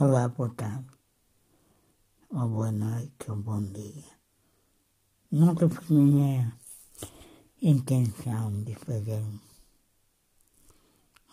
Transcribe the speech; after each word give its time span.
Olá, 0.00 0.28
boa 0.28 0.48
tarde, 0.50 0.86
ou 2.30 2.48
boa 2.48 2.70
noite, 2.70 3.28
ou 3.32 3.36
bom 3.36 3.60
dia. 3.60 4.04
Nunca 5.28 5.68
tinha 5.68 6.56
intenção 7.60 8.62
de 8.62 8.76
fazer 8.76 9.20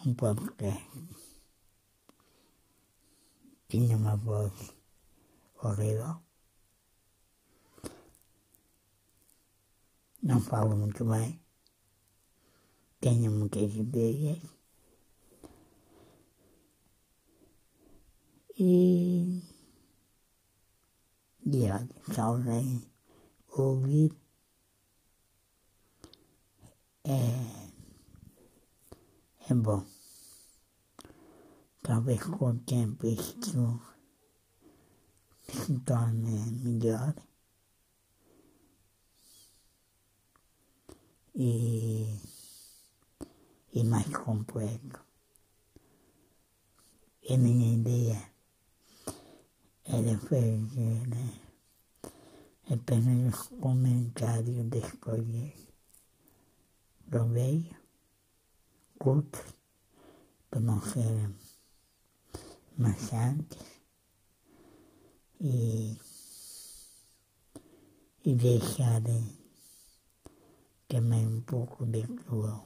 um 0.04 0.16
podcast. 0.16 0.90
Tinha 3.70 3.96
uma 3.98 4.16
voz 4.16 4.74
horrível. 5.62 6.20
Não 10.24 10.42
falo 10.42 10.76
muito 10.76 11.06
bem. 11.06 11.40
Tenho 13.00 13.30
muitas 13.30 13.76
ideias. 13.76 14.55
E, 18.58 19.42
e 21.46 21.64
olha, 21.64 21.90
se 22.10 22.22
alguém 22.22 22.90
ouvir, 23.50 24.16
é, 27.04 27.70
é 29.50 29.54
bom. 29.54 29.86
Talvez 31.84 32.24
com 32.24 32.52
o 32.52 32.60
tempo 32.60 33.06
isto 33.06 33.82
se 35.44 35.78
torne 35.80 36.50
melhor. 36.64 37.14
E, 41.36 42.18
e 43.74 43.84
mais 43.84 44.08
completo. 44.16 45.04
A 47.30 47.38
minha 47.38 47.74
ideia 47.74 48.35
fazer 50.20 51.08
né, 51.08 51.42
apenas 52.72 53.52
um 53.52 53.60
comentário 53.60 54.64
das 54.66 54.92
coisas 54.94 55.54
do 57.08 57.26
meio, 57.26 57.76
para 60.50 60.60
não 60.60 60.82
ser 60.82 61.30
maçantes 62.78 63.82
e, 65.40 65.98
e 68.24 68.36
deixarem 68.36 69.38
também 70.88 71.28
um 71.28 71.42
pouco 71.42 71.86
de 71.86 72.04
cruel 72.04 72.66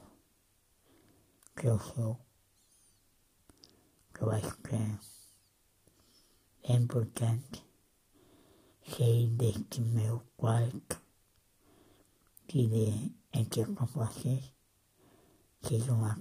que 1.56 1.66
eu 1.66 1.78
sou, 1.78 2.18
que 4.14 4.22
eu 4.22 4.30
acho 4.30 4.56
que 4.58 4.74
é 4.74 5.19
é 6.62 6.72
importante. 6.74 7.64
Sair 8.86 9.28
deste 9.28 9.80
meu 9.80 10.22
quarto, 10.36 11.00
que 12.48 12.68
é 13.32 13.40
aqui 13.40 13.64
com 13.64 13.86
vocês, 13.86 14.52
sejam 15.62 16.00
lá 16.00 16.16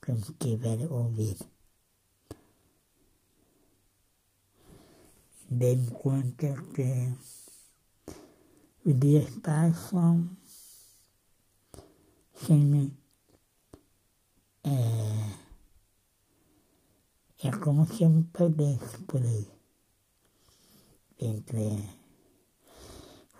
que 0.00 0.12
me 0.12 0.22
tiver 0.38 0.90
ouvido. 0.90 1.46
Dei-me 5.50 5.90
conta 5.90 6.54
que 6.74 7.12
os 8.84 8.98
dias 8.98 9.36
passam 9.42 10.30
sem 12.34 12.86
é, 12.86 12.99
é 17.42 17.50
como 17.50 17.86
se 17.86 18.04
eu 18.04 18.10
me 18.10 18.24
perdesse 18.24 18.98
por 19.04 19.22
aí. 19.22 19.48
Entre 21.18 21.88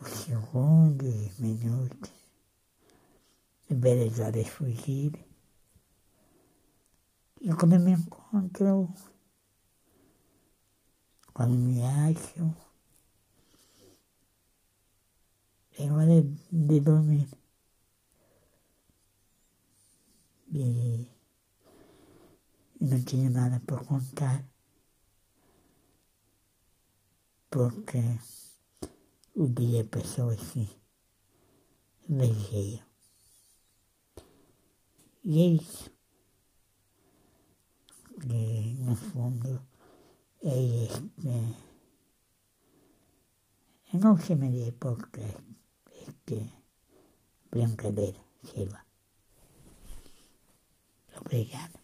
os 0.01 0.09
segundos, 0.09 1.15
os 1.15 1.39
minutos, 1.39 2.11
belas 3.69 4.19
horas 4.19 4.49
fugir. 4.49 5.13
E 7.43 7.53
quando 7.55 7.75
eu 7.75 7.81
me 7.81 7.93
encontro, 7.93 8.93
quando 11.35 11.55
me 11.55 11.83
acho, 11.83 12.55
é 15.79 15.91
hora 15.93 16.23
de 16.53 16.81
dormir. 16.81 17.29
E 20.53 21.20
não 22.81 23.03
tinha 23.05 23.29
nada 23.29 23.61
para 23.61 23.85
contar, 23.85 24.45
porque 27.51 27.99
o 29.35 29.47
dia 29.49 29.85
passou 29.85 30.31
assim, 30.31 30.69
ligeiro. 32.09 32.85
E 35.23 35.43
é 35.43 35.47
isso. 35.63 35.91
E, 38.25 38.75
no 38.75 38.97
fundo, 38.97 39.67
é 40.43 40.85
este. 40.85 41.11
Eu 43.93 44.01
não 44.01 44.17
chamaria 44.17 44.73
porque 44.73 45.21
este 46.07 46.53
brincadeira, 47.51 48.21
sei 48.45 48.67
lá. 48.67 48.87
Obrigado. 51.21 51.80